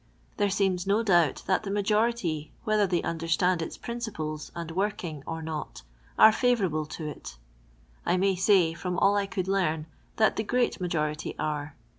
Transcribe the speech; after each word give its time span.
There 0.37 0.49
seems 0.49 0.87
no 0.87 1.03
doubt 1.03 1.43
that 1.45 1.61
the 1.61 1.69
uiajoritj*, 1.69 2.49
whether 2.63 2.87
they 2.87 3.03
understand 3.03 3.61
its 3.61 3.77
principles 3.77 4.51
and 4.55 4.71
wot 4.71 4.93
Ic 4.93 5.03
ing 5.03 5.23
or 5.27 5.43
not, 5.43 5.83
are 6.17 6.31
favourable 6.31 6.87
to 6.87 7.07
it; 7.07 7.37
I 8.03 8.17
may 8.17 8.33
8;iy, 8.35 8.75
from 8.75 8.97
all 8.97 9.15
I 9.15 9.27
could 9.27 9.47
learn, 9.47 9.85
that 10.15 10.37
the 10.37 10.43
t/rcat 10.43 10.81
majority 10.81 11.37
are. 11.37 11.75